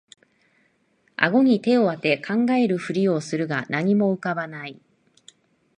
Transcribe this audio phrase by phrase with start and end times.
[1.15, 4.81] あごに手をあて考えるふりをするが何も浮かばない